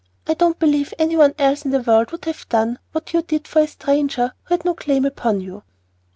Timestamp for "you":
3.13-3.21, 5.41-5.61